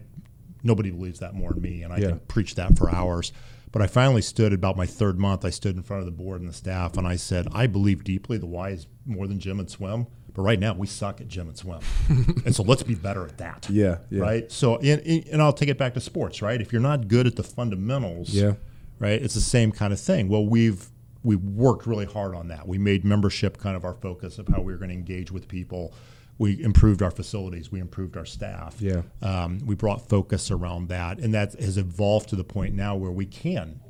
[0.63, 2.09] nobody believes that more than me, and I Yeah.
[2.11, 3.33] can preach that for hours.
[3.73, 5.45] But I finally stood about my third month.
[5.45, 8.03] I stood in front of the board and the staff, and I said, I believe
[8.05, 10.07] deeply the Y is more than gym and swim.
[10.35, 11.81] But right now, we suck at gym and swim,
[12.45, 13.69] and so let's be better at that.
[13.71, 14.21] Yeah, yeah.
[14.23, 14.53] Right.
[14.53, 16.41] So, and, and I'll take it back to sports.
[16.43, 16.61] Right.
[16.61, 18.55] If you're not good at the fundamentals, Yeah.
[18.99, 20.29] right, it's the same kind of thing.
[20.29, 20.89] Well, we've
[21.23, 22.67] we worked really hard on that.
[22.67, 25.49] We made membership kind of our focus of how we were going to engage with
[25.49, 25.93] people.
[26.39, 27.71] We improved our facilities.
[27.71, 28.77] We improved our staff.
[28.81, 29.03] Yeah.
[29.21, 33.11] Um, we brought focus around that, and that has evolved to the point now where
[33.11, 33.81] we can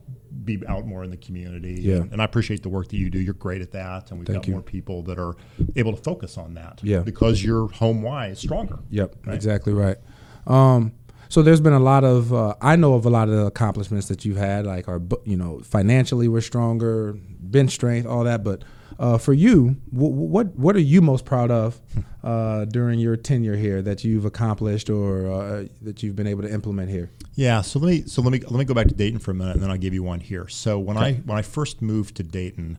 [0.45, 1.75] be out more in the community.
[1.81, 1.97] Yeah.
[2.11, 3.21] And, I appreciate the work that you do.
[3.21, 4.53] You're great at that, and we've Thank got you.
[4.55, 5.35] more people that are
[5.77, 6.81] able to focus on that.
[6.83, 7.01] Yeah.
[7.01, 8.81] Because your home Y is stronger.
[8.91, 9.35] Yep, Right.
[9.35, 9.99] exactly right.
[10.47, 10.93] Um,
[11.31, 14.09] so there's been a lot of uh, I know of a lot of the accomplishments
[14.09, 18.45] that you've had, like our you know financially we're stronger, bench strength, all that.
[18.45, 18.63] But
[18.99, 21.81] uh, for you, w- what what are you most proud of
[22.23, 26.53] uh, during your tenure here that you've accomplished or uh, that you've been able to
[26.53, 27.09] implement here?
[27.35, 29.35] Yeah, so let me so let me let me go back to Dayton for a
[29.35, 30.49] minute, and then I'll give you one here.
[30.49, 32.77] So when I when I first moved to Dayton,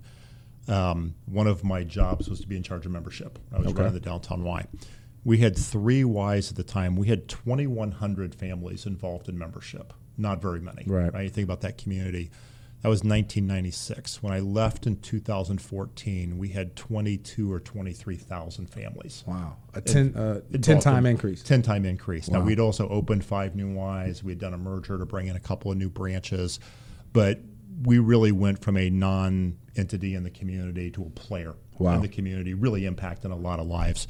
[0.68, 3.40] um, one of my jobs was to be in charge of membership.
[3.54, 3.78] I was Okay.
[3.78, 4.66] running the downtown Y.
[5.24, 6.96] We had three Ys at the time.
[6.96, 9.94] We had 2,100 families involved in membership.
[10.18, 10.84] Not very many.
[10.88, 11.14] Right.
[11.14, 11.24] Right.
[11.24, 12.32] You think about that community.
[12.82, 14.24] That was 1996.
[14.24, 19.24] When I left in 2014, we had 22 or 23,000 families.
[19.28, 21.44] Wow, a 10, uh, ten time in- increase.
[21.44, 22.28] 10 time increase.
[22.30, 24.24] Now, we'd also opened five new Ys.
[24.24, 26.60] We'd done a merger to bring in a couple of new branches.
[27.14, 27.42] But
[27.84, 31.96] we really went from a non entity in the community to a player Wow.
[31.96, 34.08] in the community, really impacting a lot of lives.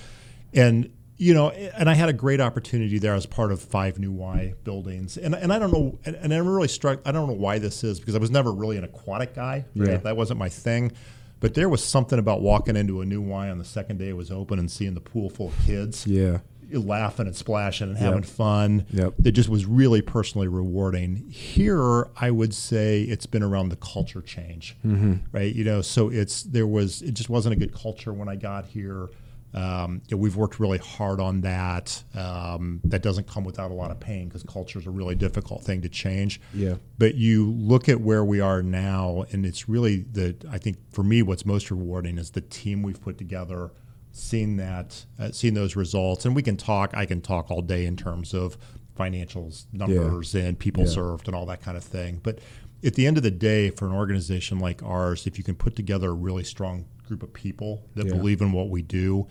[0.54, 0.90] And,
[1.22, 4.56] you know, and I had a great opportunity there as part of five new Y
[4.64, 5.18] buildings.
[5.18, 7.84] And, and I don't know, and, and I'm really struck, I don't know why this
[7.84, 9.66] is because I was never really an aquatic guy.
[9.76, 9.92] Right?
[9.92, 9.98] Yeah.
[9.98, 10.94] That wasn't my thing.
[11.40, 14.18] But there was something about walking into a new Y on the second day it
[14.18, 16.40] was open and seeing the pool full of kids Yeah,
[16.72, 18.88] laughing and splashing and having fun.
[18.90, 19.14] Yep.
[19.20, 21.18] That just was really personally rewarding.
[21.30, 25.14] Here, I would say it's been around the culture change, Mm-hmm.
[25.32, 25.54] right?
[25.54, 28.66] You know, so it's there was it just wasn't a good culture when I got
[28.66, 29.10] here.
[29.54, 32.04] Um, you know, we've worked really hard on that.
[32.16, 35.64] Um, that doesn't come without a lot of pain because culture is a really difficult
[35.64, 36.40] thing to change.
[36.54, 36.76] Yeah.
[36.98, 41.04] But you look at where we are now, and it's really the I think for
[41.04, 43.72] me, what's most rewarding is the team we've put together
[44.14, 46.92] seeing that, uh, seeing those results, and we can talk.
[46.96, 48.58] I can talk all day in terms of
[48.98, 50.90] financials, numbers, and people Yeah.
[50.90, 52.20] served, and all that kind of thing.
[52.22, 52.40] But
[52.84, 55.76] at the end of the day, for an organization like ours, if you can put
[55.76, 58.14] together a really strong group of people that Yeah.
[58.14, 59.28] believe in what we do,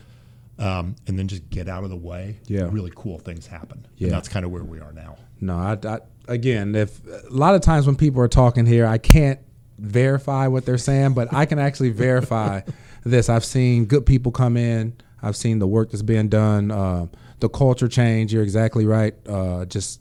[0.60, 2.68] um, and then just get out of the way, Yeah.
[2.70, 3.86] really cool things happen.
[3.96, 4.08] Yeah.
[4.08, 5.16] And that's kind of where we are now.
[5.40, 8.98] No, I, I again, if a lot of times when people are talking here, I
[8.98, 9.40] can't
[9.78, 12.60] verify what they're saying, but I can actually verify
[13.04, 13.28] this.
[13.28, 14.94] I've seen good people come in.
[15.22, 17.06] I've seen the work that's being done, uh,
[17.40, 18.32] the culture change.
[18.32, 19.14] You're exactly right.
[19.26, 20.00] Uh, just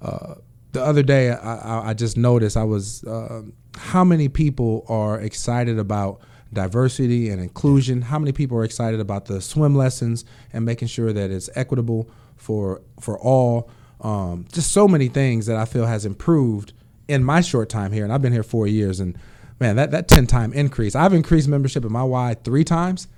[0.00, 0.34] uh,
[0.72, 3.42] the other day, I, I, just noticed I was uh,
[3.76, 6.20] how many people are excited about
[6.52, 8.02] diversity and inclusion.
[8.02, 12.10] How many people are excited about the swim lessons and making sure that it's equitable
[12.36, 13.70] for for all.
[14.00, 16.72] Um, just so many things that I feel has improved
[17.06, 18.98] in my short time here, and I've been here four years.
[19.00, 19.16] And
[19.60, 20.94] man, that that ten time increase.
[20.94, 23.08] I've increased membership in my Y three times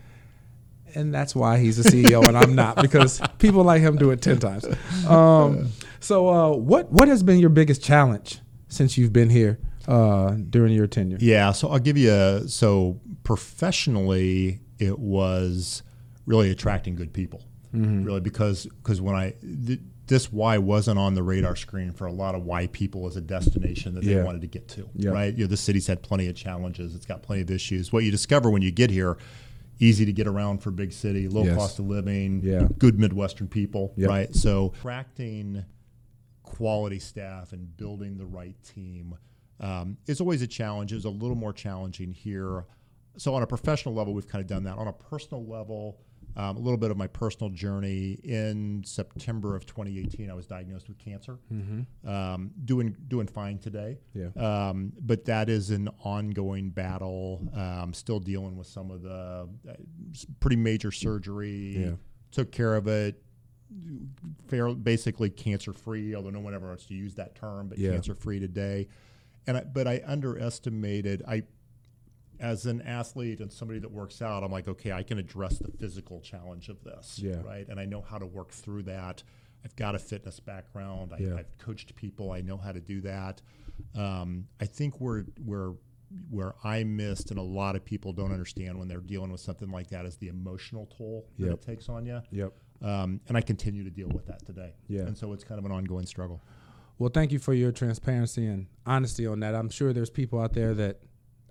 [0.94, 4.22] and that's why he's the CEO and I'm not because people like him do it
[4.22, 4.64] ten times.
[5.06, 5.70] Um,
[6.00, 10.72] so, uh, what what has been your biggest challenge since you've been here uh, during
[10.72, 11.18] your tenure?
[11.20, 15.82] Yeah, so I'll give you a so professionally it was
[16.26, 17.42] really attracting good people.
[17.74, 18.04] Mm-hmm.
[18.04, 19.34] Really because because when I
[19.66, 23.16] th- this Y wasn't on the radar screen for a lot of Y people as
[23.16, 24.22] a destination that they Yeah.
[24.24, 24.88] wanted to get to.
[24.94, 25.10] Yeah.
[25.10, 25.34] Right?
[25.34, 26.94] You know, the city's had plenty of challenges.
[26.94, 27.92] It's got plenty of issues.
[27.92, 29.16] What you discover when you get here,
[29.80, 31.56] easy to get around for big city, low Yes.
[31.56, 32.68] cost of living, Yeah.
[32.78, 34.08] good Midwestern people, Yep.
[34.08, 34.34] right?
[34.34, 35.64] So attracting
[36.42, 39.14] quality staff and building the right team
[39.60, 40.92] um, is always a challenge.
[40.92, 42.66] It was a little more challenging here.
[43.16, 44.76] So on a professional level, we've kind of done that.
[44.76, 45.98] On a personal level,
[46.36, 48.18] um, a little bit of my personal journey.
[48.24, 51.38] In September of 2018, I was diagnosed with cancer.
[52.04, 53.98] Um, doing doing fine today.
[54.14, 54.28] Yeah.
[54.36, 57.48] Um, but that is an ongoing battle.
[57.54, 59.72] Um, still dealing with some of the uh,
[60.40, 61.76] pretty major surgery.
[61.78, 61.90] Yeah.
[62.32, 63.22] Took care of it.
[64.48, 67.90] Fair, basically cancer free, although no one ever wants to use that term, but Yeah.
[67.92, 68.88] cancer free today.
[69.46, 71.22] And I, but I underestimated.
[71.28, 71.42] I
[72.40, 75.70] as an athlete and somebody that works out, I'm like, okay, I can address the
[75.70, 77.40] physical challenge of this, Yeah.
[77.42, 77.66] right?
[77.68, 79.22] And I know how to work through that.
[79.64, 81.12] I've got a fitness background.
[81.14, 81.36] I, Yeah.
[81.36, 82.32] I've coached people.
[82.32, 83.40] I know how to do that.
[83.94, 85.72] Um, I think where where
[86.30, 89.70] where I missed, and a lot of people don't understand when they're dealing with something
[89.70, 91.54] like that, is the emotional toll that Yep.
[91.54, 92.20] it takes on you.
[92.30, 92.52] Yep.
[92.82, 94.74] Um, and I continue to deal with that today.
[94.86, 95.02] Yeah.
[95.02, 96.40] And so it's kind of an ongoing struggle.
[96.98, 99.56] Well, thank you for your transparency and honesty on that.
[99.56, 101.00] I'm sure there's people out there that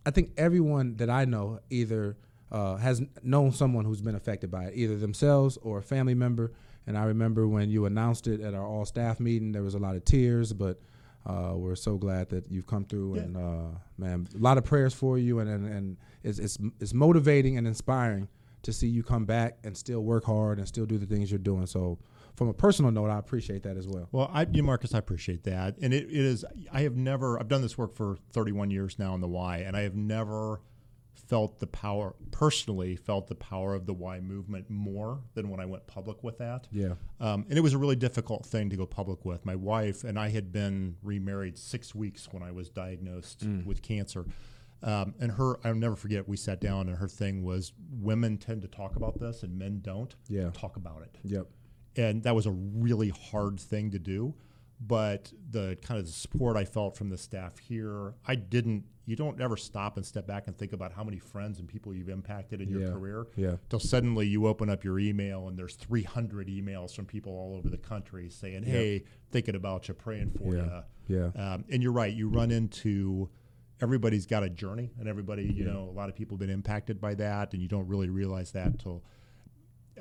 [0.05, 2.17] I think everyone that I know either
[2.51, 6.53] uh, has known someone who's been affected by it, either themselves or a family member.
[6.85, 9.79] And I remember when you announced it at our all staff meeting, there was a
[9.79, 10.79] lot of tears, but
[11.25, 13.15] uh, we're so glad that you've come through.
[13.15, 13.21] Yeah.
[13.21, 16.93] And uh, man, a lot of prayers for you, and and, and it's, it's it's
[16.93, 18.27] motivating and inspiring
[18.63, 21.37] to see you come back and still work hard and still do the things you're
[21.37, 21.65] doing.
[21.65, 21.99] So,
[22.35, 24.09] from a personal note, I appreciate that as well.
[24.11, 26.43] Well, I, you, Marcus, I appreciate that, and it, it is.
[26.71, 27.39] I have never.
[27.39, 30.61] I've done this work for 31 years now in the Y, and I have never
[31.27, 35.65] felt the power personally felt the power of the Y movement more than when I
[35.65, 36.67] went public with that.
[36.71, 36.93] Yeah.
[37.19, 39.45] Um, and it was a really difficult thing to go public with.
[39.45, 44.25] My wife and I had been remarried six weeks when I was diagnosed with cancer.
[44.81, 48.61] Um, and her, I'll never forget, we sat down and her thing was women tend
[48.63, 50.13] to talk about this and men don't.
[50.27, 50.49] Yeah.
[50.51, 51.47] Talk about it Yep.
[51.97, 54.33] And that was a really hard thing to do
[54.85, 59.15] but the kind of the support i felt from the staff here i didn't you
[59.17, 62.07] don't ever stop and step back and think about how many friends and people you've
[62.09, 62.91] impacted in your Yeah.
[62.91, 63.55] career Yeah.
[63.69, 67.69] till suddenly you open up your email and there's 300 emails from people all over
[67.69, 70.83] the country saying hey thinking about you praying for Yeah.
[71.07, 71.53] you Yeah.
[71.53, 72.13] um, and you're right.
[72.13, 73.29] You run into
[73.81, 77.01] everybody's got a journey, and everybody, you know, a lot of people have been impacted
[77.01, 79.03] by that, and you don't really realize that until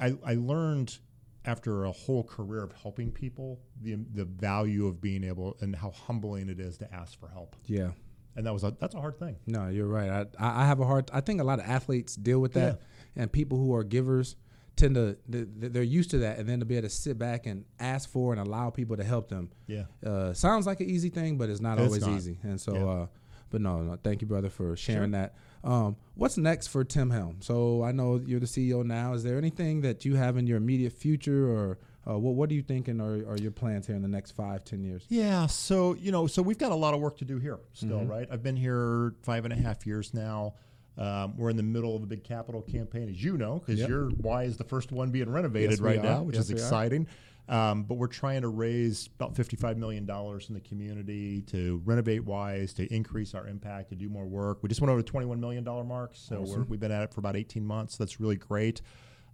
[0.00, 1.00] I, I learned
[1.44, 5.90] after a whole career of helping people the the value of being able and how
[5.90, 7.90] humbling it is to ask for help, Yeah.
[8.36, 9.36] and that was a, that's a hard thing.
[9.46, 10.10] No, you're right.
[10.38, 11.10] I, I have a hard.
[11.12, 12.80] I think a lot of athletes deal with that,
[13.16, 14.36] and people who are givers
[14.76, 17.46] tend to they- they're used to that, and then to be able to sit back
[17.46, 19.50] and ask for and allow people to help them.
[19.66, 19.84] Yeah.
[20.04, 22.16] Uh, sounds like an easy thing, but it's not It's always not.
[22.16, 22.38] easy.
[22.42, 22.84] And so, Yeah.
[22.86, 23.06] uh,
[23.50, 25.34] but no, no, thank you, brother, for sharing that.
[25.64, 27.36] Um, what's next for Tim Helm?
[27.40, 29.12] So I know you're the CEO now.
[29.14, 32.54] Is there anything that you have in your immediate future, or uh, what what are
[32.54, 35.04] you thinking are, are your plans here in the next five, ten years?
[35.08, 37.98] Yeah, so you know, so we've got a lot of work to do here still,
[38.00, 38.10] Mm-hmm.
[38.10, 38.28] right?
[38.30, 40.54] I've been here five and a half years now.
[40.98, 43.88] Um, we're in the middle of a big capital campaign, as you know, because Yep.
[43.88, 47.02] your Y is the first one being renovated Yes, right now, which Yes, is exciting.
[47.06, 47.06] are.
[47.48, 52.72] Um, but we're trying to raise about $55 million in the community to renovate Ys,
[52.74, 54.62] to increase our impact, to do more work.
[54.62, 57.20] We just went over the $21 million mark, so we're, we've been at it for
[57.20, 57.96] about 18 months.
[57.96, 58.80] That's really great.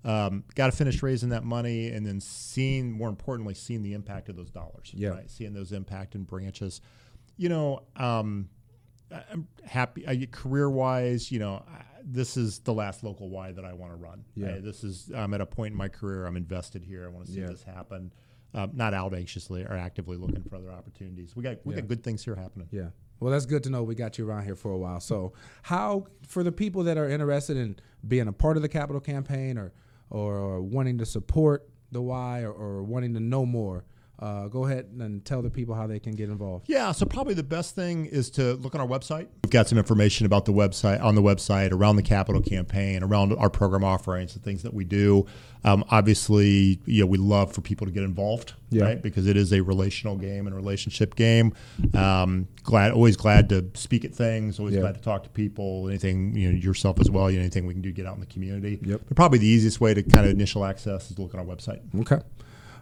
[0.04, 4.28] Um, Got to finish raising that money and then seeing, more importantly, seeing the impact
[4.28, 4.92] of those dollars.
[4.94, 5.10] Yeah.
[5.10, 5.30] Right?
[5.30, 6.80] Seeing those impact in branches.
[7.36, 8.48] You know, um,
[9.10, 11.30] I'm happy career wise.
[11.30, 11.64] You know,
[12.04, 14.24] this is the last local Y that I want to run.
[14.34, 14.54] Yeah.
[14.56, 16.26] I, this is I'm at a point in my career.
[16.26, 17.04] I'm invested here.
[17.04, 17.48] I want to see Yeah.
[17.48, 18.12] this happen.
[18.54, 21.36] Um, not out anxiously or actively looking for other opportunities.
[21.36, 21.80] We got we Yeah.
[21.80, 22.68] got good things here happening.
[22.70, 22.90] Yeah.
[23.20, 23.82] Well, that's good to know.
[23.82, 25.00] We got you around here for a while.
[25.00, 25.32] So,
[25.62, 29.58] how for the people that are interested in being a part of the capital campaign
[29.58, 29.72] or
[30.10, 33.84] or, or wanting to support the Y or, or wanting to know more,
[34.20, 36.68] uh, go ahead and tell the people how they can get involved.
[36.68, 39.28] Yeah, so probably the best thing is to look on our website.
[39.44, 43.32] We've got some information about the website on the website around the capital campaign, around
[43.34, 45.26] our program offerings, the things that we do.
[45.64, 48.84] Um, obviously, you know, we love for people to get involved, Yeah.
[48.84, 49.02] right?
[49.02, 51.52] Because it is a relational game and relationship game.
[51.94, 54.58] Um, glad, always glad to speak at things.
[54.58, 54.80] Always Yeah.
[54.82, 55.88] glad to talk to people.
[55.88, 57.30] Anything, you know, yourself as well.
[57.30, 58.78] You know, anything we can do to get out in the community.
[58.84, 59.02] Yep.
[59.08, 61.46] But probably the easiest way to kind of initial access is to look on our
[61.46, 61.80] website.
[62.00, 62.18] Okay.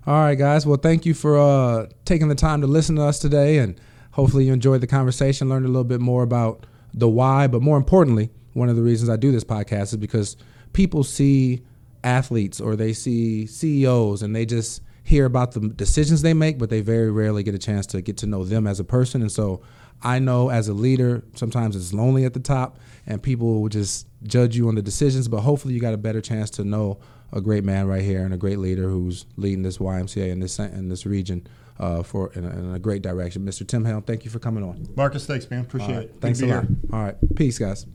[0.07, 0.65] All right, guys.
[0.65, 3.81] Well, thank you for uh, taking the time to listen to us today, and
[4.13, 6.65] hopefully you enjoyed the conversation, learned a little bit more about
[6.95, 7.49] the Y.
[7.49, 10.37] But more importantly, one of the reasons I do this podcast is because
[10.73, 11.65] people see
[12.05, 16.71] athletes or they see CEOs and they just hear about the decisions they make, but
[16.71, 19.23] they very rarely get a chance to get to know them as a person.
[19.23, 19.61] And so
[20.05, 24.07] I know as a leader, sometimes it's lonely at the top and people will just
[24.23, 27.01] judge you on the decisions, but hopefully you got a better chance to know
[27.37, 30.59] a great man right here and a great leader who's leading this YMCA in this
[30.59, 31.47] in this region
[31.79, 33.45] uh, for in a, in a great direction.
[33.45, 33.67] Mr.
[33.67, 34.89] Tim Helm, thank you for coming on.
[34.97, 35.61] Marcus, thanks, man.
[35.61, 36.05] Appreciate right.
[36.05, 36.17] it.
[36.21, 36.65] Thanks a lot.
[36.65, 36.77] here.
[36.93, 37.17] All right.
[37.37, 37.87] Peace, guys.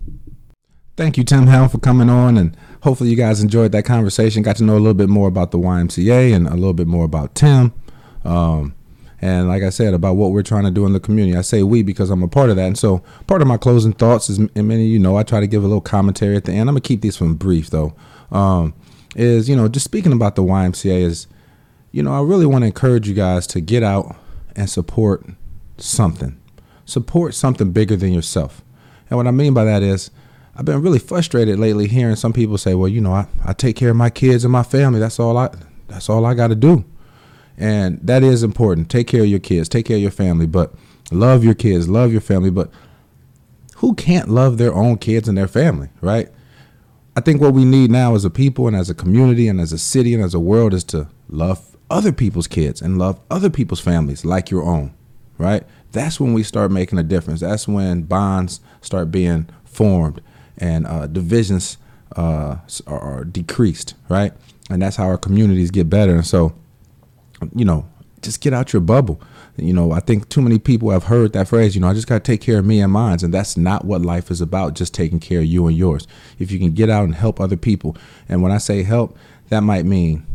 [0.95, 2.37] Thank you, Tim Helm, for coming on.
[2.37, 5.51] And hopefully, you guys enjoyed that conversation, got to know a little bit more about
[5.51, 7.73] the YMCA and a little bit more about Tim.
[8.23, 8.75] Um,
[9.21, 11.37] and like I said, about what we're trying to do in the community.
[11.37, 12.65] I say we because I'm a part of that.
[12.65, 15.39] And so, part of my closing thoughts is, and many of you know, I try
[15.39, 16.69] to give a little commentary at the end.
[16.69, 17.95] I'm going to keep these from brief, though.
[18.31, 18.73] Um,
[19.15, 21.27] is, you know, just speaking about the YMCA is,
[21.91, 24.15] you know, I really want to encourage you guys to get out
[24.55, 25.25] and support
[25.77, 26.39] something.
[26.85, 28.63] Support something bigger than yourself.
[29.09, 30.11] And what I mean by that is,
[30.55, 33.75] I've been really frustrated lately hearing some people say, "Well, you know, I, I take
[33.75, 34.99] care of my kids and my family.
[34.99, 35.49] That's all I
[35.87, 36.83] that's all I got to do."
[37.57, 38.89] And that is important.
[38.89, 40.73] Take care of your kids, take care of your family, but
[41.11, 42.69] love your kids, love your family, but
[43.77, 46.29] who can't love their own kids and their family, right?
[47.15, 49.73] I think what we need now as a people and as a community and as
[49.73, 53.49] a city and as a world is to love other people's kids and love other
[53.49, 54.93] people's families like your own,
[55.37, 55.63] right?
[55.91, 57.41] That's when we start making a difference.
[57.41, 60.21] That's when bonds start being formed
[60.57, 61.77] and uh, divisions
[62.15, 64.31] uh, are, are decreased, right?
[64.69, 66.15] And that's how our communities get better.
[66.15, 66.53] And so,
[67.53, 67.89] you know,
[68.21, 69.19] just get out your bubble.
[69.57, 72.07] You know, I think too many people have heard that phrase, you know, I just
[72.07, 73.19] got to take care of me and mine.
[73.21, 76.07] And that's not what life is about, just taking care of you and yours.
[76.39, 77.95] If you can get out and help other people.
[78.29, 79.17] And when I say help,
[79.49, 80.25] that might mean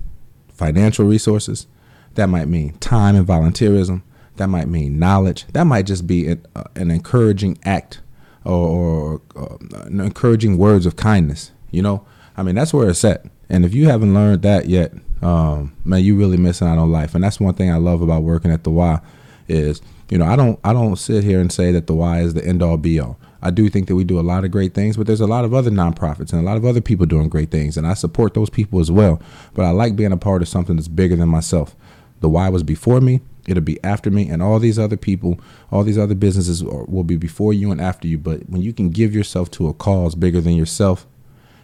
[0.49, 1.67] financial resources,
[2.15, 4.03] that might mean time and volunteerism,
[4.37, 8.01] that might mean knowledge, that might just be an, uh, an encouraging act
[8.45, 11.53] or, or uh, encouraging words of kindness.
[11.71, 13.25] You know, I mean, that's where it's at.
[13.49, 17.15] And if you haven't learned that yet, um, man, you really missing out on life.
[17.15, 19.01] And that's one thing I love about working at the Y
[19.49, 22.35] is, you know, I don't I don't sit here and say that the Y is
[22.35, 23.19] the end all be all.
[23.43, 25.45] I do think that we do a lot of great things, but there's a lot
[25.45, 28.35] of other nonprofits and a lot of other people doing great things, and I support
[28.35, 29.21] those people as well.
[29.55, 31.77] But I like being a part of something that's bigger than myself.
[32.21, 35.39] The Y was before me, it'll be after me, and all these other people,
[35.71, 38.19] all these other businesses will be before you and after you.
[38.19, 41.07] But when you can give yourself to a cause bigger than yourself,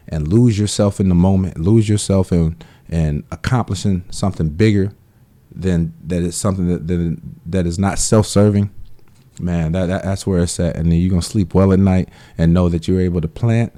[0.09, 2.57] and lose yourself in the moment, lose yourself in
[2.93, 4.93] in accomplishing something bigger
[5.51, 8.71] than that is something that that, that is not self-serving.
[9.41, 12.11] Man, that, that that's where it's at, and then you're gonna sleep well at night
[12.37, 13.73] and know that you're able to plant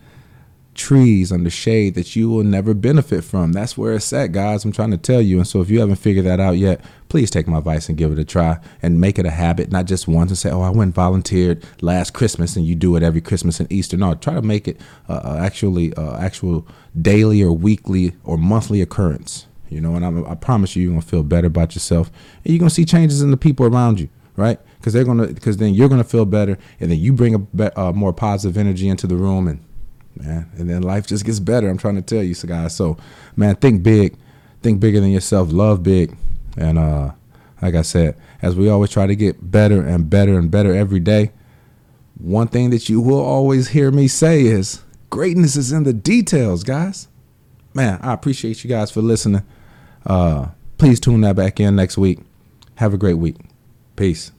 [0.74, 3.52] trees under shade that you will never benefit from.
[3.52, 4.64] That's where it's at, guys.
[4.64, 5.38] I'm trying to tell you.
[5.38, 8.12] And so if you haven't figured that out yet, please take my advice and give
[8.12, 10.70] it a try and make it a habit, not just once and say, oh, I
[10.70, 13.96] went and volunteered last Christmas and you do it every Christmas and Easter.
[13.96, 16.66] No, try to make it uh, uh, actually uh, actual
[17.00, 19.46] daily or weekly or monthly occurrence.
[19.70, 22.10] You know, and I'm, I promise you, you're gonna feel better about yourself,
[22.44, 24.60] and you're gonna see changes in the people around you, right?
[24.78, 27.72] Because they're gonna, because then you're gonna feel better, and then you bring a be-
[27.74, 29.64] uh, more positive energy into the room, and
[30.16, 30.50] man.
[30.56, 31.68] And then life just gets better.
[31.68, 32.74] I'm trying to tell you, so guys.
[32.76, 32.96] So,
[33.36, 34.16] man, think big,
[34.62, 36.16] think bigger than yourself, love big,
[36.56, 37.12] and uh,
[37.62, 41.00] like I said, as we always try to get better and better and better every
[41.00, 41.32] day.
[42.18, 46.62] One thing that you will always hear me say is greatness is in the details,
[46.62, 47.08] guys.
[47.74, 49.42] Man, I appreciate you guys for listening.
[50.06, 52.20] Uh, please tune that back in next week.
[52.76, 53.36] Have a great week.
[53.96, 54.30] Peace.